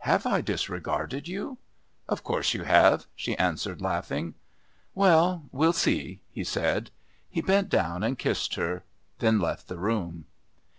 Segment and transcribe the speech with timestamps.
[0.00, 1.56] "Have I disregarded you?"
[2.06, 4.34] "Of course you have," she answered, laughing.
[4.94, 6.90] "Well, we'll see," he said.
[7.30, 8.84] He bent down and kissed her,
[9.20, 10.26] then left the room.